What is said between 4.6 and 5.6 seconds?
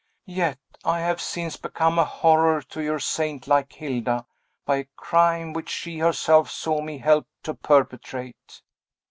by a crime